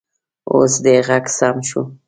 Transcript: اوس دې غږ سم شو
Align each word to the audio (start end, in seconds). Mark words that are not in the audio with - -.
اوس 0.53 0.73
دې 0.83 0.95
غږ 1.07 1.25
سم 1.37 1.55
شو 1.67 1.81